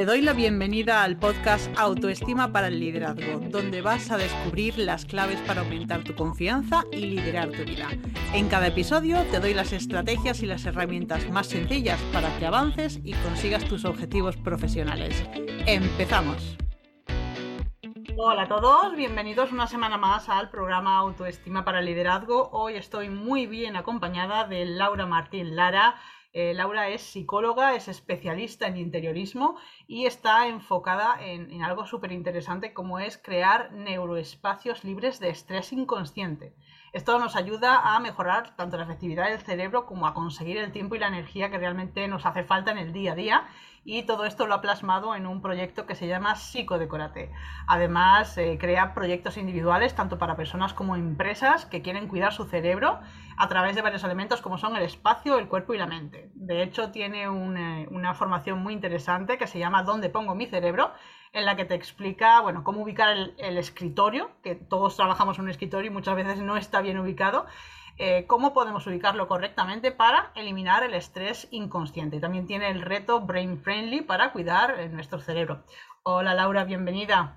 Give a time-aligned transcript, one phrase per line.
[0.00, 5.04] Te doy la bienvenida al podcast Autoestima para el Liderazgo, donde vas a descubrir las
[5.04, 7.86] claves para aumentar tu confianza y liderar tu vida.
[8.32, 12.98] En cada episodio te doy las estrategias y las herramientas más sencillas para que avances
[13.04, 15.22] y consigas tus objetivos profesionales.
[15.66, 16.56] ¡Empezamos!
[18.16, 22.48] Hola a todos, bienvenidos una semana más al programa Autoestima para el Liderazgo.
[22.52, 25.96] Hoy estoy muy bien acompañada de Laura Martín Lara
[26.32, 29.56] eh, Laura es psicóloga, es especialista en interiorismo
[29.86, 36.54] y está enfocada en, algo súper interesante como es crear neuroespacios libres de estrés inconsciente.
[36.92, 40.96] Esto nos ayuda a mejorar tanto la efectividad del cerebro como a conseguir el tiempo
[40.96, 43.48] y la energía que realmente nos hace falta en el día a día
[43.84, 47.30] y todo esto lo ha plasmado en un proyecto que se llama Psicodecorate.
[47.68, 53.00] Además, eh, crea proyectos individuales tanto para personas como empresas que quieren cuidar su cerebro
[53.36, 56.30] a través de varios elementos como son el espacio, el cuerpo y la mente.
[56.34, 60.92] De hecho, tiene eh, una formación muy interesante que se llama ¿Dónde pongo mi cerebro?
[61.32, 65.44] En la que te explica bueno, cómo ubicar el, el escritorio, que todos trabajamos en
[65.44, 67.46] un escritorio y muchas veces no está bien ubicado,
[67.98, 72.18] eh, cómo podemos ubicarlo correctamente para eliminar el estrés inconsciente.
[72.18, 75.64] También tiene el reto Brain Friendly para cuidar nuestro cerebro.
[76.02, 77.36] Hola Laura, bienvenida.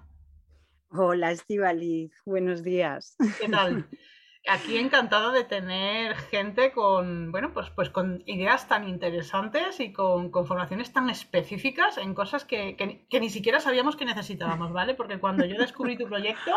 [0.89, 3.17] Hola Estivaliz, buenos días.
[3.41, 3.89] ¿Qué tal?
[4.49, 10.33] Aquí encantada de tener gente con, bueno, pues, pues con ideas tan interesantes y con,
[10.33, 14.95] formaciones tan específicas en cosas que, que, ni siquiera sabíamos que necesitábamos, ¿vale?
[14.95, 16.51] Porque cuando yo descubrí tu proyecto,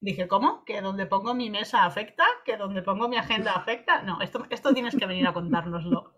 [0.00, 0.66] dije, ¿cómo?
[0.66, 2.24] ¿Que donde pongo mi mesa afecta?
[2.44, 4.02] ¿Que donde pongo mi agenda afecta?
[4.02, 6.12] No, esto, esto tienes que venir a contárnoslo.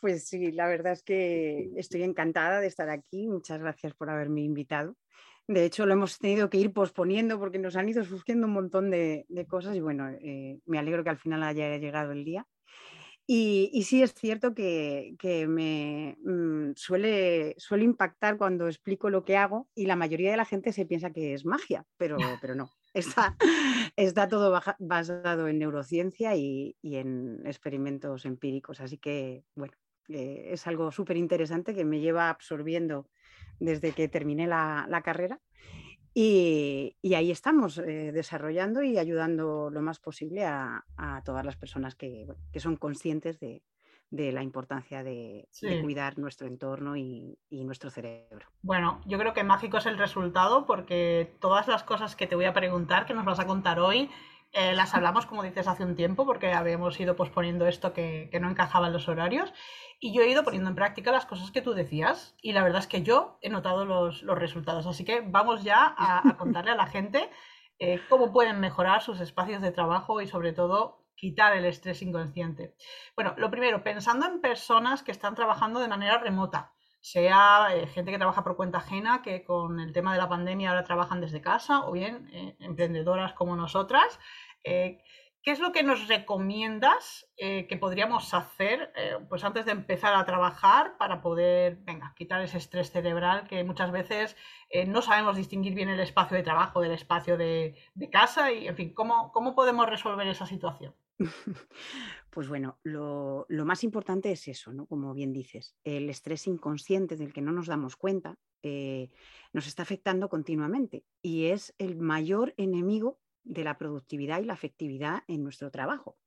[0.00, 3.26] Pues sí, la verdad es que estoy encantada de estar aquí.
[3.26, 4.96] Muchas gracias por haberme invitado.
[5.46, 8.90] De hecho, lo hemos tenido que ir posponiendo porque nos han ido surgiendo un montón
[8.90, 12.46] de, cosas y bueno, eh, me alegro que al final haya llegado el día.
[13.26, 15.16] Y, sí es cierto que,
[15.48, 20.44] me mm, suele, suele impactar cuando explico lo que hago y la mayoría de la
[20.44, 22.70] gente se piensa que es magia, pero, pero no.
[22.94, 23.36] Está,
[23.96, 28.80] está todo basado en neurociencia y, en experimentos empíricos.
[28.80, 29.74] Así que, bueno,
[30.08, 33.08] eh, es algo súper interesante que me lleva absorbiendo
[33.60, 35.40] desde que terminé la, la carrera
[36.16, 40.84] y, ahí estamos eh, desarrollando y ayudando lo más posible a,
[41.24, 42.26] todas las personas que,
[42.56, 43.62] son conscientes de,
[44.10, 45.48] la importancia de,
[45.82, 48.46] cuidar nuestro entorno y, nuestro cerebro.
[48.62, 52.44] Bueno, yo creo que mágico es el resultado porque todas las cosas que te voy
[52.44, 54.08] a preguntar, que nos vas a contar hoy,
[54.54, 58.40] eh, las hablamos, como dices, hace un tiempo porque habíamos ido posponiendo esto que, que
[58.40, 59.52] no encajaba en los horarios.
[60.00, 62.80] Y yo he ido poniendo en práctica las cosas que tú decías y la verdad
[62.80, 64.86] es que yo he notado los, resultados.
[64.86, 67.30] Así que vamos ya a, contarle a la gente
[67.78, 72.74] eh, cómo pueden mejorar sus espacios de trabajo y sobre todo quitar el estrés inconsciente.
[73.16, 78.10] Bueno, lo primero, pensando en personas que están trabajando de manera remota, sea eh, gente
[78.10, 81.40] que trabaja por cuenta ajena, que con el tema de la pandemia ahora trabajan desde
[81.40, 82.28] casa, o bien
[82.58, 84.18] emprendedoras como nosotras.
[85.44, 90.14] ¿Qué es lo que nos recomiendas eh, que podríamos hacer eh, pues antes de empezar
[90.14, 94.36] a trabajar para poder venga, quitar ese estrés cerebral que muchas veces
[94.70, 97.76] eh, no sabemos distinguir bien el espacio de trabajo del espacio de,
[98.10, 98.52] casa?
[98.52, 100.94] Y, en fin, ¿cómo, ¿cómo, podemos resolver esa situación?
[102.30, 104.86] Pues bueno, lo, lo, más importante es eso, ¿no?
[104.86, 108.34] Como bien dices, el estrés inconsciente del que no nos damos cuenta
[109.52, 115.22] nos está afectando continuamente y es el mayor enemigo de la productividad y la efectividad
[115.28, 116.18] en nuestro trabajo.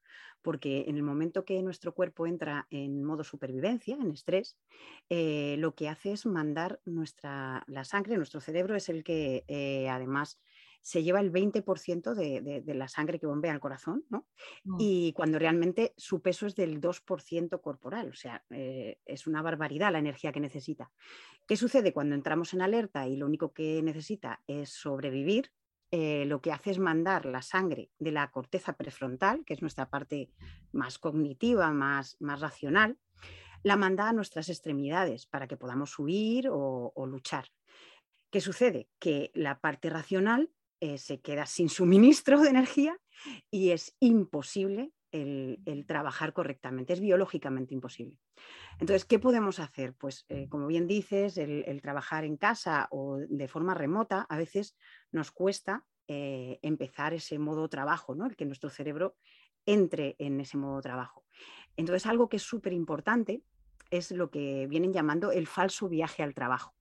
[0.42, 4.58] Porque en el momento que nuestro cuerpo entra en modo supervivencia, en estrés,
[5.10, 9.90] eh, lo que hace es mandar nuestra, la sangre, nuestro cerebro es el que eh,
[9.90, 10.40] además
[10.88, 14.26] se lleva el 20% de, de, la sangre que bombea al corazón, ¿no?
[14.64, 14.78] Mm.
[14.80, 19.92] Y cuando realmente su peso es del 2% corporal, o sea, eh, es una barbaridad
[19.92, 20.90] la energía que necesita.
[21.46, 25.52] ¿Qué sucede cuando entramos en alerta y lo único que necesita es sobrevivir?
[25.92, 29.90] Eh, lo que hace es mandar la sangre de la corteza prefrontal, que es nuestra
[29.90, 30.30] parte
[30.74, 32.98] más cognitiva, más, más racional,
[33.64, 37.46] la manda a nuestras extremidades para que podamos huir o, luchar.
[38.30, 38.90] ¿Qué sucede?
[39.00, 40.52] Que la parte racional
[40.82, 43.00] eh, se queda sin suministro de energía
[43.50, 48.18] y es imposible el, trabajar correctamente, es biológicamente imposible.
[48.80, 49.94] Entonces, ¿qué podemos hacer?
[49.94, 54.76] Pues, eh, como bien dices, el, trabajar en casa o de forma remota a veces
[55.12, 58.26] nos cuesta eh, empezar ese modo trabajo, ¿no?
[58.26, 59.16] el que nuestro cerebro
[59.66, 61.26] entre en ese modo trabajo.
[61.76, 63.44] Entonces, algo que es súper importante
[63.92, 66.77] es lo que vienen llamando el falso viaje al trabajo.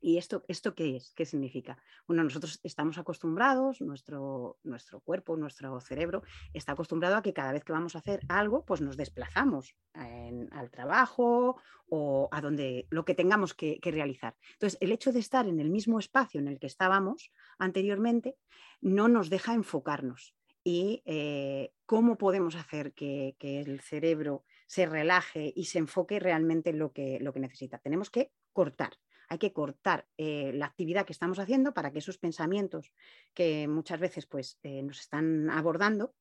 [0.00, 1.12] ¿Y esto, esto qué es?
[1.14, 1.76] ¿Qué significa?
[2.06, 6.22] Bueno, nosotros estamos acostumbrados, nuestro, nuestro cuerpo, nuestro cerebro
[6.52, 10.70] está acostumbrado a que cada vez que vamos a hacer algo, pues nos desplazamos al
[10.70, 14.36] trabajo o a donde lo que tengamos que, realizar.
[14.52, 18.36] Entonces, el hecho de estar en el mismo espacio en el que estábamos anteriormente
[18.80, 20.36] no nos deja enfocarnos.
[20.62, 26.78] Y eh, cómo podemos hacer que, el cerebro se relaje y se enfoque realmente en
[26.78, 27.78] lo que, lo que necesita.
[27.78, 28.92] Tenemos que cortar
[29.28, 32.92] hay que cortar eh, la actividad que estamos haciendo para que esos pensamientos
[33.34, 36.14] que muchas veces pues, eh, nos están abordando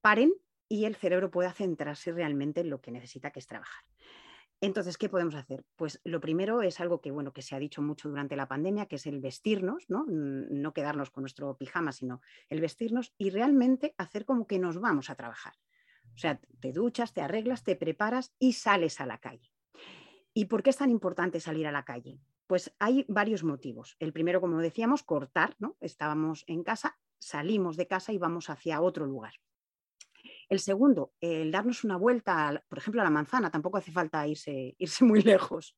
[0.00, 0.32] paren
[0.68, 3.84] y el cerebro pueda centrarse realmente en lo que necesita, que es trabajar.
[4.60, 5.64] Entonces, ¿qué podemos hacer?
[5.76, 8.86] Pues lo primero es algo que, bueno, que se ha dicho mucho durante la pandemia,
[8.86, 10.04] que es el vestirnos, ¿no?
[10.06, 15.10] no quedarnos con nuestro pijama, sino el vestirnos y realmente hacer como que nos vamos
[15.10, 15.54] a trabajar.
[16.14, 19.51] O sea, te duchas, te arreglas, te preparas y sales a la calle.
[20.34, 22.18] ¿Y por qué es tan importante salir a la calle?
[22.46, 23.96] Pues hay varios motivos.
[23.98, 25.76] El primero, como decíamos, cortar, ¿no?
[25.80, 29.34] Estábamos en casa, salimos de casa y vamos hacia otro lugar.
[30.48, 34.74] El segundo, el darnos una vuelta, por ejemplo, a la manzana, tampoco hace falta irse,
[34.78, 35.76] irse muy lejos.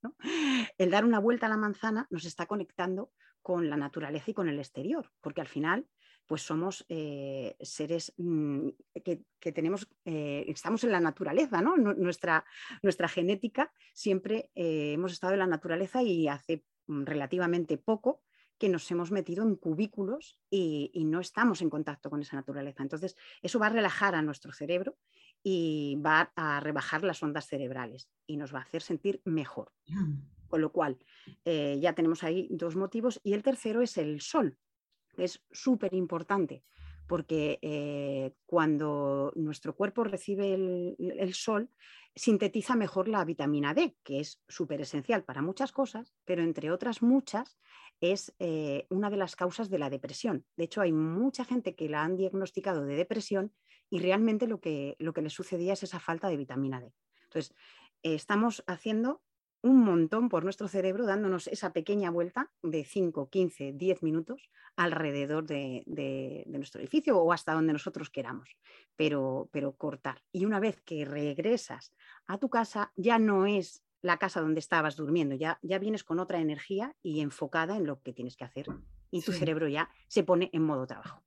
[0.79, 4.49] El dar una vuelta a la manzana nos está conectando con la naturaleza y con
[4.49, 5.87] el exterior, porque al final
[6.27, 8.69] pues somos eh, seres mm,
[9.05, 11.77] que, tenemos, eh, estamos en la naturaleza, ¿no?
[11.77, 12.45] Nuestra,
[12.83, 18.23] nuestra genética siempre eh, hemos estado en la naturaleza y hace mm, relativamente poco
[18.59, 22.83] que nos hemos metido en cubículos y, no estamos en contacto con esa naturaleza.
[22.83, 24.97] Entonces, eso va a relajar a nuestro cerebro
[25.43, 29.73] y va a rebajar las ondas cerebrales y nos va a hacer sentir mejor.
[29.89, 30.15] Mm.
[30.47, 30.99] Con lo cual,
[31.45, 33.21] ya tenemos ahí dos motivos.
[33.25, 34.57] Y el tercero es el sol
[35.19, 36.65] es súper importante
[37.07, 41.71] porque eh, cuando nuestro cuerpo recibe el, sol,
[42.15, 47.03] sintetiza mejor la vitamina D, que es súper esencial para muchas cosas, pero entre otras
[47.03, 47.59] muchas
[48.01, 50.45] es eh, una de las causas de la depresión.
[50.57, 53.53] De hecho, hay mucha gente que la han diagnosticado de depresión
[53.91, 56.93] y realmente lo que, lo que le sucedía es esa falta de vitamina D.
[57.25, 57.55] Entonces,
[58.03, 59.23] estamos haciendo
[59.65, 65.47] un montón por nuestro cerebro, dándonos esa pequeña vuelta de 5, 15, 10 minutos alrededor
[65.47, 68.59] de, nuestro edificio o hasta donde nosotros queramos,
[68.95, 70.21] pero, pero cortar.
[70.33, 71.95] Y una vez que regresas
[72.27, 76.21] a tu casa, ya no es la casa donde estabas durmiendo, ya, ya vienes con
[76.21, 78.67] otra energía y enfocada en lo que tienes que hacer
[79.11, 81.23] y tu cerebro ya se pone en modo trabajo.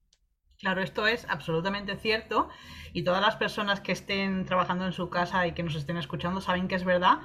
[0.59, 2.49] Claro, esto es absolutamente cierto
[2.93, 6.41] y todas las personas que estén trabajando en su casa y que nos estén escuchando
[6.41, 7.19] saben que es verdad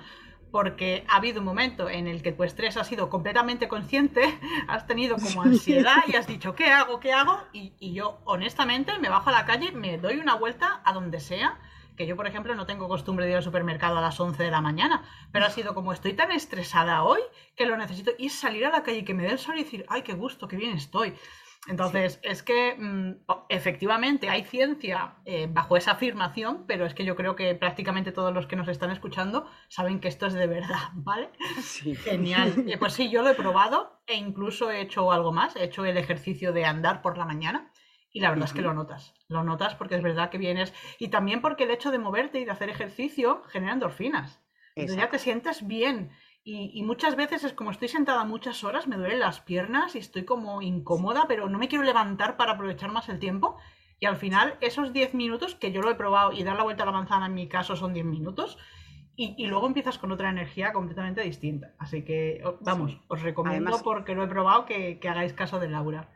[0.53, 4.39] porque ha habido un momento en el que tu estrés ha sido completamente consciente,
[4.69, 7.01] has tenido como ansiedad y has dicho, ¿qué hago?
[7.01, 7.41] ¿Qué hago?
[7.53, 11.59] Y, yo, honestamente, me bajo a la calle, me doy una vuelta a donde sea,
[11.97, 14.51] que yo, por ejemplo, no tengo costumbre de ir al supermercado a las 11 de
[14.51, 15.03] la mañana,
[15.33, 17.21] pero ha sido como estoy tan estresada hoy
[17.57, 19.65] que lo necesito y salir a la calle y que me dé el sol y
[19.65, 21.15] decir, ay, qué gusto, qué bien estoy.
[21.69, 27.15] Entonces, es que mm, efectivamente hay ciencia eh, bajo esa afirmación, pero es que yo
[27.15, 30.91] creo que prácticamente todos los que nos están escuchando saben que esto es de verdad,
[30.95, 31.31] ¿vale?
[31.61, 31.95] Sí.
[31.95, 32.65] Genial.
[32.67, 35.85] Eh, pues sí, yo lo he probado e incluso he hecho algo más, he hecho
[35.85, 37.71] el ejercicio de andar por la mañana
[38.13, 41.09] y la verdad es que lo notas, lo notas porque es verdad que vienes y
[41.09, 44.43] también porque el hecho de moverte y de hacer ejercicio genera endorfinas.
[44.75, 46.11] Entonces ya te sientes bien
[46.45, 50.25] y, muchas veces es como estoy sentada muchas horas, me duelen las piernas y estoy
[50.25, 53.59] como incómoda, pero no me quiero levantar para aprovechar más el tiempo.
[54.01, 56.83] Y al final, esos 10 minutos, que yo lo he probado y dar la vuelta
[56.83, 58.59] a la manzana en mi caso son 10 minutos,
[59.15, 61.75] y, luego empiezas con otra energía completamente distinta.
[61.79, 66.09] Así que, vamos, os recomiendo porque lo he probado que, que hagáis caso de Laura.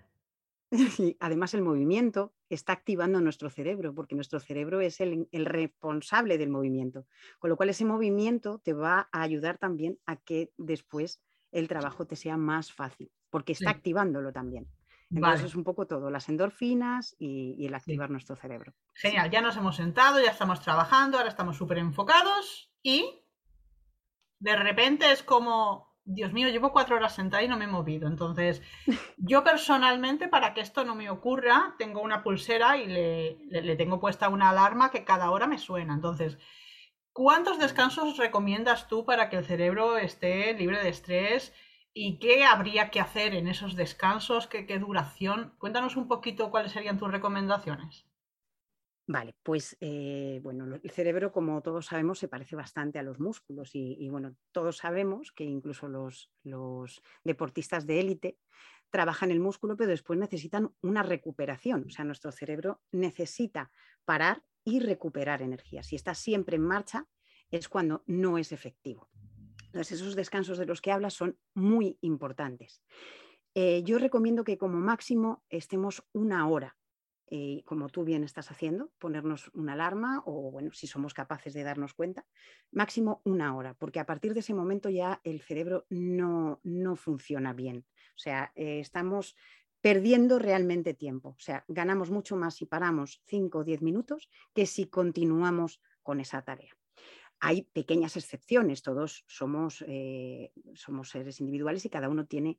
[1.20, 7.06] además el movimiento está activando nuestro cerebro, porque nuestro cerebro es el, responsable del movimiento.
[7.38, 11.20] Con lo cual ese movimiento te va a ayudar también a que después
[11.52, 14.68] el trabajo te sea más fácil, porque está activándolo también.
[15.10, 18.74] Entonces es un poco todo, las endorfinas y, el activar nuestro cerebro.
[18.94, 23.22] Genial, ya nos hemos sentado, ya estamos trabajando, ahora estamos súper enfocados y
[24.40, 28.06] de repente es como Dios mío, llevo cuatro horas sentada y no me he movido.
[28.06, 28.62] Entonces,
[29.18, 34.28] yo personalmente, para que esto no me ocurra, tengo una pulsera y le, tengo puesta
[34.28, 35.94] una alarma que cada hora me suena.
[35.94, 36.38] Entonces,
[37.12, 41.52] ¿cuántos descansos recomiendas tú para que el cerebro esté libre de estrés?
[41.92, 44.46] ¿Y qué habría que hacer en esos descansos?
[44.46, 45.54] ¿Qué, qué duración?
[45.58, 48.06] Cuéntanos un poquito cuáles serían tus recomendaciones.
[49.08, 53.70] Vale, pues eh, bueno, el cerebro, como todos sabemos, se parece bastante a los músculos
[53.72, 56.32] y, bueno, todos sabemos que incluso los,
[57.22, 58.38] deportistas de élite
[58.90, 61.84] trabajan el músculo, pero después necesitan una recuperación.
[61.86, 63.70] O sea, nuestro cerebro necesita
[64.04, 65.84] parar y recuperar energía.
[65.84, 67.06] Si está siempre en marcha,
[67.52, 69.08] es cuando no es efectivo.
[69.66, 72.82] Entonces, esos descansos de los que hablas son muy importantes.
[73.54, 76.76] Eh, yo recomiendo que como máximo estemos una hora,
[77.28, 81.64] eh, como tú bien estás haciendo, ponernos una alarma o, bueno, si somos capaces de
[81.64, 82.24] darnos cuenta,
[82.70, 87.52] máximo una hora, porque a partir de ese momento ya el cerebro no, no funciona
[87.52, 87.84] bien.
[88.14, 89.36] O sea, eh, estamos
[89.80, 91.30] perdiendo realmente tiempo.
[91.30, 96.20] O sea, ganamos mucho más si paramos 5 o 10 minutos que si continuamos con
[96.20, 96.76] esa tarea.
[97.40, 99.84] Hay pequeñas excepciones, todos somos,
[100.74, 102.58] somos seres individuales y cada uno tiene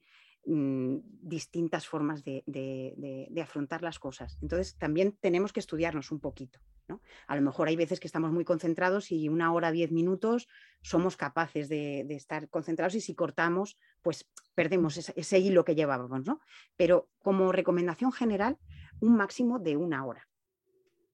[0.50, 4.38] Mm, distintas formas de, afrontar las cosas.
[4.42, 6.62] Entonces, también tenemos que estudiarnos un poquito.
[6.88, 7.02] ¿no?
[7.28, 10.48] A lo mejor hay veces que estamos muy concentrados y una hora, diez minutos
[10.82, 16.26] somos capaces de, estar concentrados y si cortamos, pues perdemos ese, hilo que llevábamos.
[16.26, 16.40] ¿no?
[16.78, 18.58] Pero como recomendación general,
[19.02, 20.30] un máximo de una hora.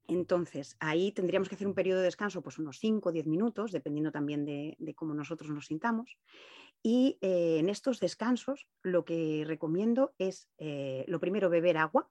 [0.08, 3.72] Entonces, ahí tendríamos que hacer un periodo de descanso, pues unos 5 o 10 minutos,
[3.72, 6.18] dependiendo también de, cómo nosotros nos sintamos.
[6.82, 12.10] Y eh, en estos descansos lo que recomiendo es, eh, lo primero, beber agua,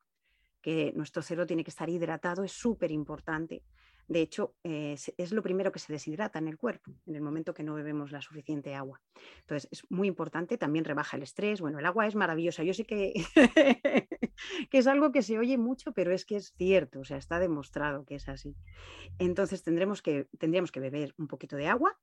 [0.62, 3.62] que nuestro cerebro tiene que estar hidratado, es súper importante.
[4.08, 7.54] De hecho, eh, es lo primero que se deshidrata en el cuerpo, en el momento
[7.54, 9.00] que no bebemos la suficiente agua.
[9.40, 11.60] Entonces, es muy importante, también rebaja el estrés.
[11.60, 12.62] Bueno, el agua es maravillosa.
[12.62, 13.14] Yo sé que,
[14.70, 17.38] que es algo que se oye mucho, pero es que es cierto, o sea, está
[17.38, 18.56] demostrado que es así.
[19.18, 21.98] Entonces, tendremos que, tendríamos que beber un poquito de agua,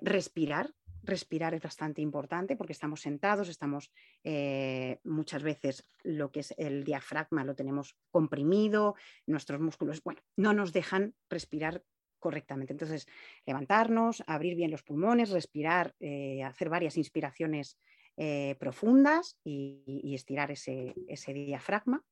[0.00, 3.90] respirar, respirar es bastante importante porque estamos sentados, estamos
[4.24, 8.94] eh, muchas veces lo que es el diafragma lo tenemos comprimido,
[9.26, 11.82] nuestros músculos, bueno, no nos dejan respirar
[12.18, 12.72] correctamente.
[12.72, 13.06] Entonces,
[13.46, 17.78] levantarnos, abrir bien los pulmones, respirar, eh, hacer varias inspiraciones
[18.22, 20.94] eh, profundas y, estirar ese,
[21.26, 22.04] diafragma.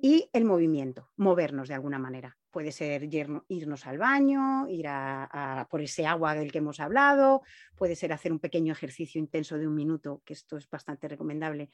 [0.00, 2.38] Y el movimiento, movernos de alguna manera.
[2.50, 3.06] Puede ser
[3.48, 7.42] irnos al baño, ir a, por ese agua del que hemos hablado,
[7.76, 11.70] puede ser hacer un pequeño ejercicio intenso de un minuto, que esto es bastante recomendable,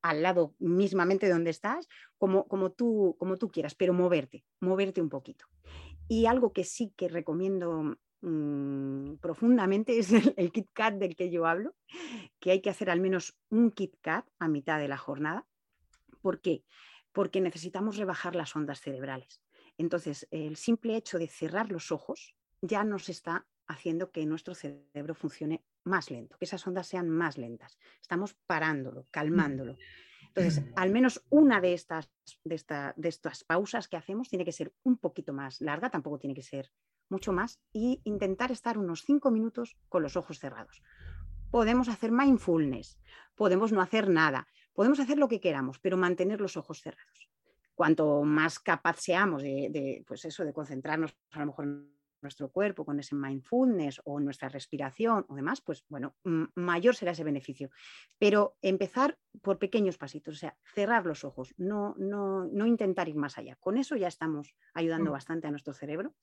[0.00, 5.08] al lado mismamente donde estás, como, como, tú, como tú quieras, pero moverte, moverte un
[5.08, 5.46] poquito.
[6.06, 11.46] Y algo que sí que recomiendo Mm, profundamente es el, Kit Kat del que yo
[11.46, 11.74] hablo,
[12.40, 15.46] que hay que hacer al menos un Kit Kat a mitad de la jornada.
[16.22, 16.64] ¿Por qué?
[17.12, 19.42] Porque necesitamos rebajar las ondas cerebrales.
[19.76, 25.14] Entonces, el simple hecho de cerrar los ojos ya nos está haciendo que nuestro cerebro
[25.14, 27.76] funcione más lento, que esas ondas sean más lentas.
[28.00, 29.76] Estamos parándolo, calmándolo.
[30.28, 32.10] Entonces, al menos una de estas,
[32.42, 32.60] de,
[32.96, 36.42] de estas pausas que hacemos tiene que ser un poquito más larga, tampoco tiene que
[36.42, 36.70] ser
[37.08, 40.82] mucho más, y intentar estar unos cinco minutos con los ojos cerrados.
[41.50, 42.98] Podemos hacer mindfulness,
[43.34, 47.30] podemos no hacer nada, podemos hacer lo que queramos, pero mantener los ojos cerrados.
[47.74, 51.94] Cuanto más capaz seamos de, pues eso, de concentrarnos a lo mejor en
[52.24, 56.16] nuestro cuerpo con ese mindfulness o nuestra respiración o demás, pues bueno,
[56.54, 57.70] mayor será ese beneficio.
[58.18, 63.16] Pero empezar por pequeños pasitos, o sea, cerrar los ojos, no, no, no intentar ir
[63.16, 63.56] más allá.
[63.56, 65.12] Con eso ya estamos ayudando mm.
[65.12, 66.14] bastante a nuestro cerebro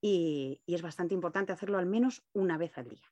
[0.00, 3.06] y, es bastante importante hacerlo al menos una vez al día.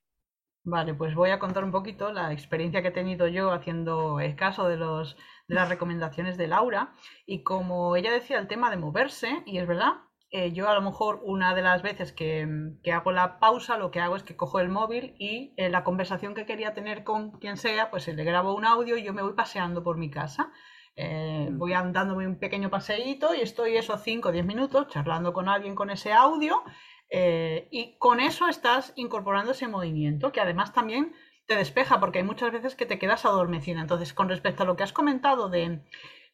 [0.64, 4.68] Vale, pues voy a contar un poquito la experiencia que he tenido yo haciendo caso
[4.68, 5.16] de, los,
[5.46, 6.92] de las recomendaciones de Laura.
[7.24, 10.82] Y como ella decía, el tema de moverse, y es verdad, eh, yo a lo
[10.82, 12.48] mejor una de las veces que,
[12.92, 16.34] hago la pausa, lo que hago es que cojo el móvil y eh, la conversación
[16.34, 19.34] que quería tener con quien sea, pues le grabo un audio y yo me voy
[19.34, 20.50] paseando por mi casa.
[20.96, 25.46] Eh, voy andándome un pequeño paseíto y estoy esos 5 o 10 minutos charlando con
[25.48, 26.62] alguien con ese audio
[27.10, 31.14] eh, y con eso estás incorporando ese movimiento que además también
[31.46, 33.80] te despeja porque hay muchas veces que te quedas adormecida.
[33.80, 35.84] Entonces, con respecto a lo que has comentado de,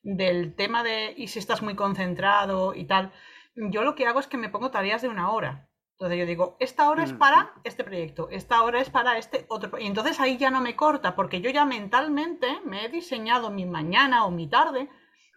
[0.02, 3.12] del tema de y si estás muy concentrado y tal,
[3.54, 5.68] yo lo que hago es que me pongo tareas de una hora.
[5.92, 9.78] Entonces yo digo, esta hora es para este proyecto, esta hora es para este otro.
[9.78, 13.66] Y entonces ahí ya no me corta, porque yo ya mentalmente me he diseñado mi
[13.66, 14.88] mañana o mi tarde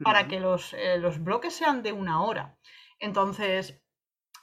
[0.03, 2.57] para que los, eh, los bloques sean de una hora.
[2.99, 3.81] Entonces,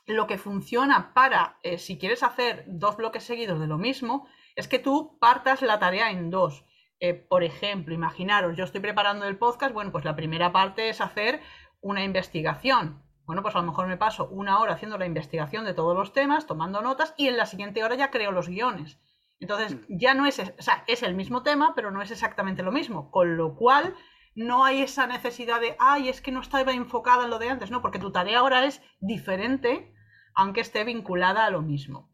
[0.06, 4.68] lo que funciona para, eh, si quieres hacer dos bloques seguidos de lo mismo, es
[4.68, 6.64] que tú partas la tarea en dos.
[7.00, 11.00] Eh, por ejemplo, imaginaros, yo estoy preparando el podcast, bueno, pues la primera parte es
[11.00, 11.40] hacer
[11.80, 15.72] una investigación bueno, pues a lo mejor me paso una hora haciendo la investigación de
[15.72, 19.00] todos los temas, tomando notas, y en la siguiente hora ya creo los guiones.
[19.40, 19.84] Entonces, mm.
[19.88, 23.10] ya no es, o sea, es el mismo tema, pero no es exactamente lo mismo.
[23.10, 23.94] Con lo cual,
[24.34, 27.70] no hay esa necesidad de, ay, es que no estaba enfocada en lo de antes,
[27.70, 29.94] no, porque tu tarea ahora es diferente,
[30.34, 32.10] aunque esté vinculada a lo mismo.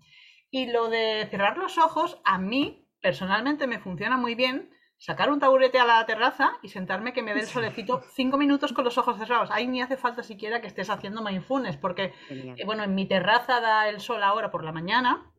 [0.53, 5.39] Y lo de cerrar los ojos, a mí personalmente me funciona muy bien sacar un
[5.41, 8.99] taburete a la terraza y sentarme que me dé el solecito cinco minutos con los
[8.99, 9.51] ojos cerrados.
[9.51, 13.61] Ahí ni hace falta siquiera que estés haciendo mindfulness, porque, eh, bueno, en mi terraza
[13.61, 15.33] da el sol ahora por la mañana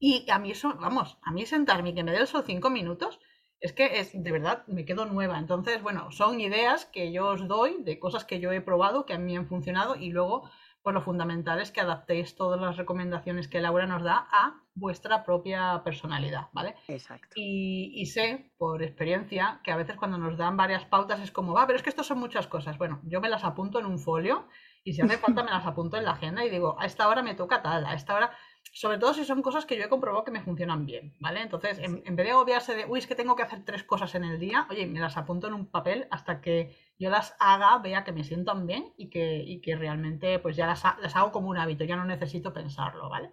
[0.00, 2.70] Y a mí eso, vamos, a mí sentarme y que me dé el sol cinco
[2.70, 3.18] minutos,
[3.60, 5.38] es que es de verdad me quedo nueva.
[5.38, 9.14] Entonces, bueno, son ideas que yo os doy de cosas que yo he probado, que
[9.14, 10.48] a mí han funcionado y luego
[10.82, 15.24] pues lo fundamental es que adaptéis todas las recomendaciones que Laura nos da a vuestra
[15.24, 16.76] propia personalidad, ¿vale?
[16.86, 17.28] Exacto.
[17.34, 21.66] Y, sé por experiencia que a veces cuando nos dan varias pautas es como, va,
[21.66, 22.78] pero es que esto son muchas cosas.
[22.78, 24.48] Bueno, yo me las apunto en un folio
[24.84, 27.22] y si hace falta me las apunto en la agenda y digo, a esta hora
[27.22, 28.30] me toca tal, a esta hora
[28.72, 31.42] sobre todo si son cosas que yo he comprobado que me funcionan bien, ¿vale?
[31.42, 34.24] Entonces, en, vez de agobiarse de, uy, es que tengo que hacer tres cosas en
[34.24, 38.04] el día, oye, me las apunto en un papel hasta que yo las haga, vea
[38.04, 41.84] que me sientan bien y que, que realmente pues ya las, hago como un hábito,
[41.84, 43.30] ya no necesito pensarlo, ¿vale?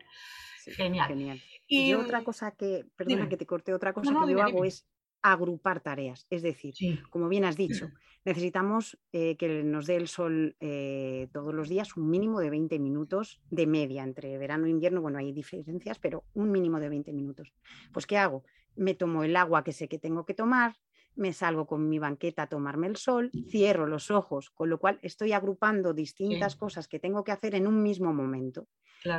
[0.66, 1.08] genial.
[1.08, 1.42] genial.
[1.68, 4.88] Y, otra cosa que, perdona que te corte, otra cosa que yo hago es
[5.32, 6.28] agrupar tareas.
[6.30, 6.74] Es decir,
[7.10, 7.90] como bien has dicho,
[8.26, 12.78] necesitamos eh, que nos dé el sol eh, todos los días un mínimo de 20
[12.80, 15.02] minutos de media entre verano e invierno.
[15.02, 17.54] Bueno, hay diferencias, pero un mínimo de 20 minutos.
[17.92, 18.44] Pues, ¿qué hago?
[18.76, 20.76] Me tomo el agua que sé que tengo que tomar,
[21.16, 25.00] me salgo con mi banqueta a tomarme el sol, cierro los ojos, con lo cual
[25.02, 28.68] estoy agrupando distintas cosas que tengo que hacer en un mismo momento.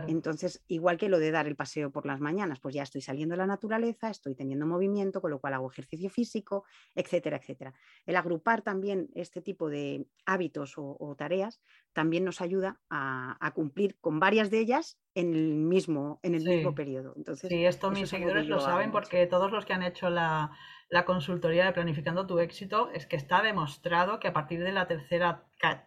[0.09, 3.35] Entonces, igual que lo de dar el paseo por las mañanas, pues ya estoy saliendo
[3.35, 7.73] a la naturaleza, estoy teniendo movimiento, con lo cual hago ejercicio físico, etcétera, etcétera.
[8.05, 11.61] El agrupar también este tipo de hábitos o, tareas
[11.93, 16.75] también nos ayuda a, cumplir con varias de ellas en el mismo, en el mismo
[16.75, 17.15] periodo.
[17.17, 20.51] Entonces, sí, esto mis seguidores lo saben porque todos los que han hecho la,
[20.89, 24.87] la consultoría de Planificando tu éxito es que está demostrado que a partir de la
[24.87, 25.45] tercera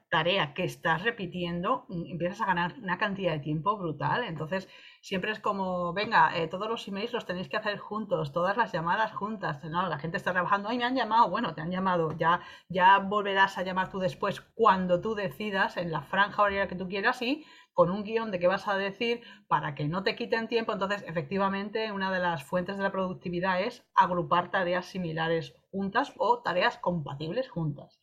[0.10, 4.24] tarea que estás repitiendo mm, empiezas a ganar una cantidad de tiempo brutal.
[4.24, 4.68] Entonces,
[5.01, 8.72] siempre es como, venga, eh, todos los emails los tenéis que hacer juntos, todas las
[8.74, 9.63] llamadas juntas.
[9.63, 12.98] No, la gente está trabajando, ay, me han llamado, bueno, te han llamado, ya, ya
[12.98, 17.22] volverás a llamar tú después cuando tú decidas, en la franja horaria que tú quieras
[17.22, 17.46] y
[17.79, 20.74] con un guion de qué vas a decir para que no te quiten tiempo.
[20.74, 26.41] Entonces, efectivamente, una de las fuentes de la productividad es agrupar tareas similares juntas o
[26.41, 28.01] tareas compatibles juntas.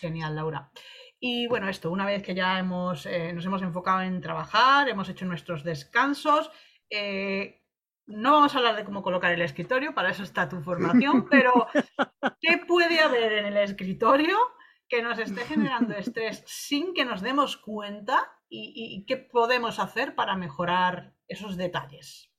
[0.00, 0.72] Genial, Laura.
[1.20, 5.08] Y bueno, esto, una vez que ya hemos, eh, nos hemos enfocado en trabajar, hemos
[5.08, 6.50] hecho nuestros descansos,
[6.90, 7.62] eh,
[8.06, 11.68] no vamos a hablar de cómo colocar el escritorio, para eso está tu formación, pero
[12.40, 14.36] ¿qué puede haber en el escritorio
[14.88, 20.36] que nos esté generando estrés sin que nos demos cuenta y, qué podemos hacer para
[20.36, 22.33] mejorar esos detalles.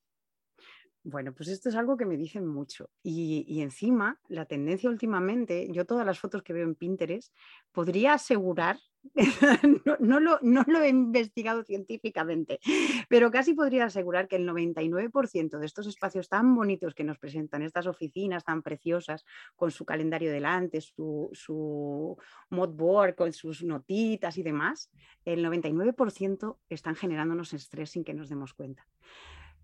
[1.08, 2.90] Bueno, pues esto es algo que me dicen mucho.
[3.04, 7.32] Y, encima, la tendencia últimamente, yo todas las fotos que veo en Pinterest,
[7.72, 8.80] podría asegurar,
[10.00, 12.60] no, lo, he investigado científicamente,
[13.08, 17.62] pero casi podría asegurar que el 99% de estos espacios tan bonitos que nos presentan,
[17.62, 22.18] estas oficinas tan preciosas, con su calendario delante, su, su
[22.50, 24.90] mod board, con sus notitas y demás,
[25.24, 28.88] el 99% están generándonos estrés sin que nos demos cuenta.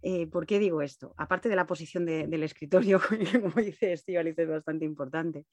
[0.01, 1.13] Eh, ¿Por qué digo esto?
[1.17, 2.99] Aparte de la posición del escritorio,
[3.41, 5.45] como dice Estíbaliz, es bastante importante,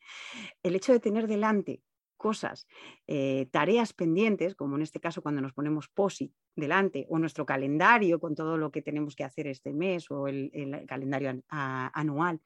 [0.63, 1.83] el hecho de tener delante
[2.19, 2.67] cosas,
[3.07, 8.21] eh, tareas pendientes, como en este caso cuando nos ponemos POSIT delante, o nuestro calendario
[8.21, 10.51] con todo lo que tenemos que hacer este mes o el,
[10.87, 12.41] calendario anual,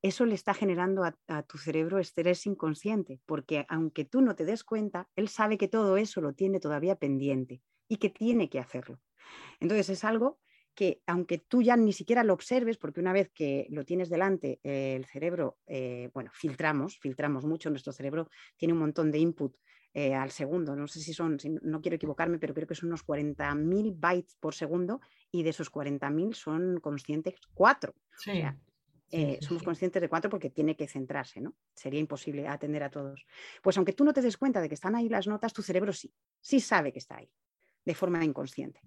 [0.00, 4.62] eso le está generando a, tu cerebro estrés inconsciente, porque aunque tú no te des
[4.62, 9.00] cuenta, él sabe que todo eso lo tiene todavía pendiente y que tiene que hacerlo.
[9.58, 10.38] Entonces es algo
[10.78, 14.60] que aunque tú ya ni siquiera lo observes, porque una vez que lo tienes delante,
[14.62, 19.56] eh, el cerebro, eh, bueno, filtramos, filtramos mucho, nuestro cerebro tiene un montón de input
[19.92, 23.04] eh, al segundo, no sé si son, no quiero equivocarme, pero creo que son unos
[23.04, 25.00] 40.000 bytes por segundo
[25.32, 27.96] y de esos 40.000 son conscientes cuatro.
[29.40, 31.56] somos conscientes de cuatro porque tiene que centrarse, ¿no?
[31.74, 33.26] Sería imposible atender a todos.
[33.64, 35.92] Pues aunque tú no te des cuenta de que están ahí las notas, tu cerebro
[35.92, 37.28] sí, sí sabe que está ahí,
[37.84, 38.80] de forma inconsciente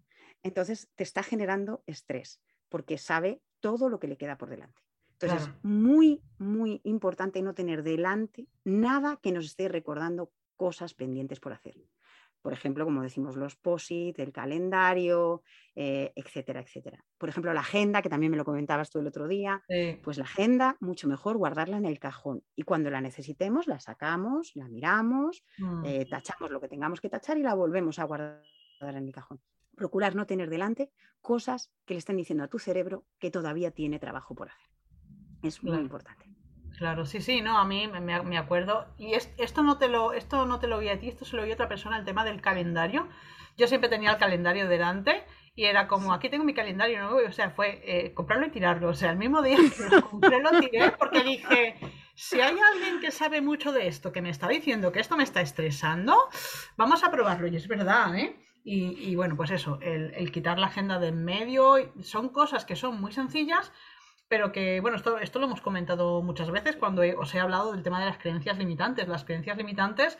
[0.43, 4.81] entonces te está generando estrés porque sabe todo lo que le queda por delante.
[5.19, 11.39] Entonces es muy, muy importante no tener delante nada que nos esté recordando cosas pendientes
[11.39, 11.75] por hacer.
[12.41, 15.43] Por ejemplo, como decimos, los POSIT, el calendario,
[15.75, 17.05] eh, etcétera, etcétera.
[17.19, 19.63] Por ejemplo, la agenda, que también me lo comentabas tú el otro día,
[20.01, 22.43] pues la agenda, mucho mejor guardarla en el cajón.
[22.55, 25.85] Y cuando la necesitemos, la sacamos, la miramos, mm.
[25.85, 28.41] eh, tachamos lo que tengamos que tachar y la volvemos a guardar
[28.89, 29.41] en el cajón
[29.75, 30.91] procurar no tener delante
[31.21, 34.69] cosas que le están diciendo a tu cerebro que todavía tiene trabajo por hacer.
[35.43, 36.25] Es muy importante.
[36.77, 38.93] Claro, sí, sí, no, a mí me, acuerdo.
[38.97, 41.43] Y esto, no te lo, esto no te lo vi a ti, esto se lo
[41.43, 43.07] vi a otra persona, el tema del calendario.
[43.57, 45.23] Yo siempre tenía el calendario delante
[45.55, 48.89] y era como, aquí tengo mi calendario nuevo, o sea, fue eh, comprarlo y tirarlo.
[48.89, 51.75] O sea, el mismo día que lo compré lo tiré porque dije,
[52.15, 55.23] si hay alguien que sabe mucho de esto, que me está diciendo que esto me
[55.23, 56.15] está estresando,
[56.77, 57.47] vamos a probarlo.
[57.47, 58.35] Y es verdad, ¿eh?
[58.63, 63.01] Y, bueno, pues eso, el, quitar la agenda de en medio, son cosas que son
[63.01, 63.71] muy sencillas,
[64.27, 67.83] pero que, bueno, esto, esto lo hemos comentado muchas veces cuando os he hablado del
[67.83, 69.07] tema de las creencias limitantes.
[69.07, 70.19] Las creencias limitantes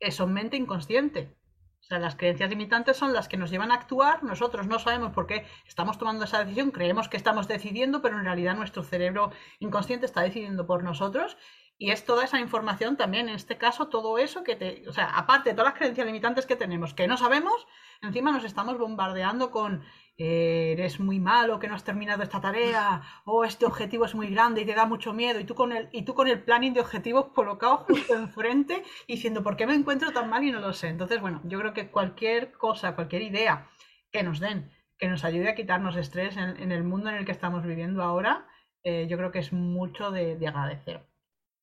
[0.00, 1.36] eh, son mente inconsciente.
[1.82, 5.12] O sea, las creencias limitantes son las que nos llevan a actuar, nosotros no sabemos
[5.12, 9.32] por qué estamos tomando esa decisión, creemos que estamos decidiendo, pero en realidad nuestro cerebro
[9.58, 11.36] inconsciente está decidiendo por nosotros
[11.82, 15.10] y es toda esa información también, en este caso, todo eso que te, o sea,
[15.16, 17.66] aparte de todas las creencias limitantes que tenemos, que no sabemos,
[18.02, 19.82] encima nos estamos bombardeando con
[20.16, 24.28] eh, eres muy malo, que no has terminado esta tarea, o este objetivo es muy
[24.28, 26.72] grande y te da mucho miedo, y tú con el, y tú con el planning
[26.72, 30.72] de objetivos colocado justo enfrente, diciendo, ¿por qué me encuentro tan mal y no lo
[30.74, 30.86] sé?
[30.86, 33.68] Entonces, bueno, yo creo que cualquier cosa, cualquier idea
[34.12, 37.32] que nos den, que nos ayude a quitarnos estrés en, el mundo en el que
[37.32, 38.46] estamos viviendo ahora,
[38.84, 41.10] eh, yo creo que es mucho de agradecer.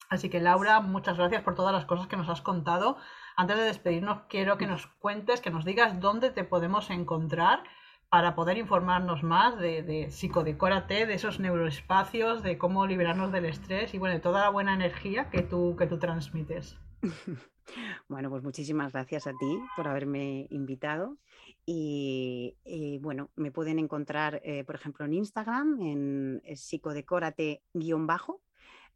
[0.10, 2.98] Así que Laura, muchas gracias por todas las cosas que nos has contado.
[3.36, 7.64] Antes de despedirnos, quiero que nos cuentes, que nos digas dónde te podemos encontrar
[8.10, 13.94] para poder informarnos más de, de psicodecórate, de esos neuroespacios, de cómo liberarnos del estrés
[13.94, 16.78] y bueno, de toda la buena energía que tú, que tú transmites.
[18.08, 21.18] Bueno, pues muchísimas gracias a ti por haberme invitado.
[21.66, 22.56] Y,
[23.02, 28.42] bueno, me pueden encontrar, eh, por ejemplo, en Instagram, en psicodecórate-bajo,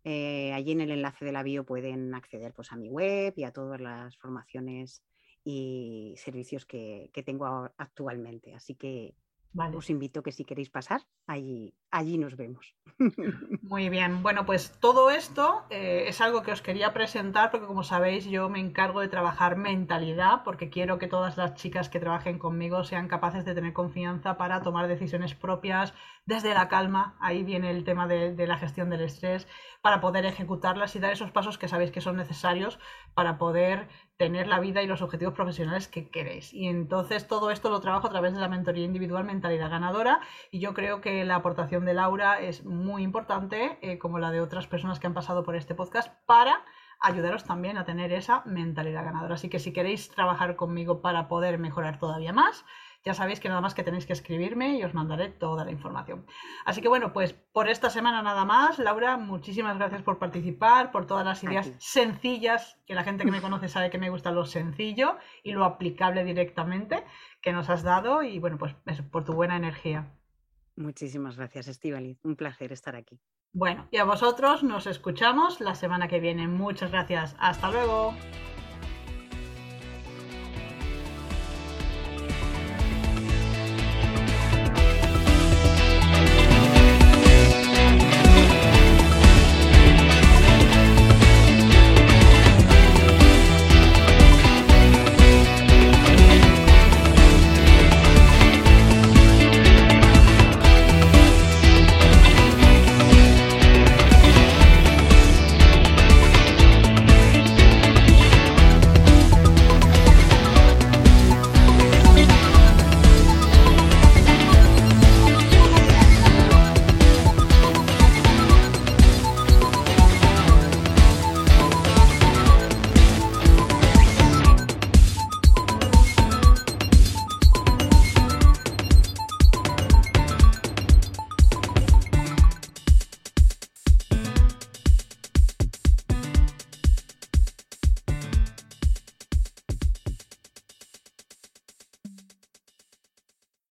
[0.03, 3.43] eh, allí en el enlace de la bio pueden acceder pues, a mi web y
[3.43, 5.03] a todas las formaciones
[5.43, 8.53] y servicios que, que tengo actualmente.
[8.53, 9.15] Así que
[9.55, 12.73] os invito que si queréis pasar, allí, allí nos vemos.
[13.61, 17.83] Muy bien, bueno, pues todo esto eh, es algo que os quería presentar porque como
[17.83, 22.39] sabéis yo me encargo de trabajar mentalidad porque quiero que todas las chicas que trabajen
[22.39, 25.93] conmigo sean capaces de tener confianza para tomar decisiones propias
[26.25, 29.45] desde la calma, ahí viene el tema de la gestión del estrés,
[29.83, 32.79] para poder ejecutarlas y dar esos pasos que sabéis que son necesarios
[33.13, 36.53] para poder tener la vida y los objetivos profesionales que queréis.
[36.53, 40.61] Y entonces todo esto lo trabajo a través de la mentoría individual Mentalidad Ganadora y
[40.61, 44.67] yo creo que la aportación de Laura es muy importante, eh, como la de otras
[44.67, 46.63] personas que han pasado por este podcast, para
[46.99, 49.35] ayudaros también a tener esa mentalidad ganadora.
[49.35, 52.65] Así que si queréis trabajar conmigo para poder mejorar todavía más,
[53.05, 56.25] ya sabéis que nada más que tenéis que escribirme y os mandaré toda la información.
[56.65, 58.79] Así que bueno, pues por esta semana nada más.
[58.79, 63.41] Laura, muchísimas gracias por participar, por todas las ideas sencillas, que la gente que me
[63.41, 67.03] conoce sabe que me gusta lo sencillo y lo aplicable directamente
[67.41, 68.73] que nos has dado y bueno, pues
[69.11, 70.13] por tu buena energía.
[70.75, 72.17] Muchísimas gracias, Estivali.
[72.23, 73.19] Un placer estar aquí.
[73.53, 76.47] Bueno, y a vosotros nos escuchamos la semana que viene.
[76.47, 77.35] Muchas gracias.
[77.39, 78.15] Hasta luego.